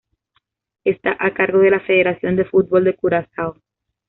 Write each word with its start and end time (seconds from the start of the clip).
Está 0.83 1.15
a 1.19 1.31
cargo 1.31 1.59
de 1.59 1.69
la 1.69 1.79
Federación 1.79 2.35
de 2.35 2.45
Fútbol 2.45 2.85
de 2.85 2.95
Curazao. 2.95 3.57